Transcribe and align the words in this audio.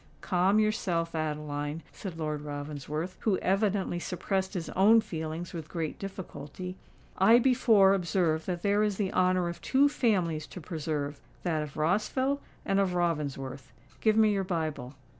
"Calm 0.21 0.57
yourself, 0.57 1.13
Adeline," 1.13 1.83
said 1.91 2.17
Lord 2.17 2.41
Ravensworth, 2.41 3.17
who 3.19 3.37
evidently 3.37 3.99
suppressed 3.99 4.55
his 4.55 4.67
own 4.69 4.99
feelings 4.99 5.53
with 5.53 5.69
great 5.69 5.99
difficulty: 5.99 6.75
"I 7.19 7.37
before 7.37 7.93
observed 7.93 8.47
that 8.47 8.63
there 8.63 8.81
is 8.81 8.97
the 8.97 9.13
honour 9.13 9.47
of 9.47 9.61
two 9.61 9.87
families 9.89 10.47
to 10.47 10.59
preserve—that 10.59 11.61
of 11.61 11.77
Rossville 11.77 12.41
and 12.65 12.79
of 12.79 12.95
Ravensworth. 12.95 13.71
Give 13.99 14.17
me 14.17 14.33
your 14.33 14.43
Bible." 14.43 14.95